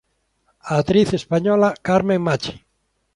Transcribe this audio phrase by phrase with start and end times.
[0.69, 2.55] A actriz española Carmen Machi.